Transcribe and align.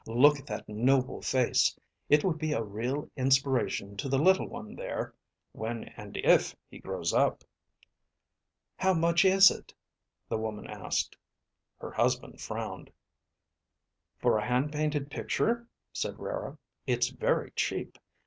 Look 0.07 0.39
at 0.39 0.47
that 0.47 0.67
noble 0.67 1.21
face. 1.21 1.77
It 2.09 2.23
would 2.23 2.39
be 2.39 2.53
a 2.53 2.63
real 2.63 3.11
inspiration 3.15 3.95
to 3.97 4.09
the 4.09 4.17
little 4.17 4.47
one 4.47 4.73
there, 4.75 5.13
when 5.51 5.89
and 5.89 6.17
if 6.23 6.55
he 6.71 6.79
grows 6.79 7.13
up." 7.13 7.43
"How 8.77 8.95
much 8.95 9.23
is 9.23 9.51
it?" 9.51 9.75
the 10.27 10.39
woman 10.39 10.65
asked. 10.65 11.15
Her 11.77 11.91
husband 11.91 12.41
frowned. 12.41 12.91
"For 14.17 14.39
a 14.39 14.45
hand 14.47 14.71
painted 14.71 15.11
picture," 15.11 15.67
said 15.93 16.17
Rara, 16.17 16.57
"it's 16.87 17.09
very 17.09 17.51
cheap. 17.51 17.99